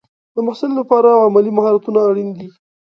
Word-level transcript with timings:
د 0.35 0.37
محصل 0.45 0.71
لپاره 0.79 1.09
عملي 1.25 1.51
مهارتونه 1.57 1.99
اړین 2.09 2.29
دي. 2.37 2.47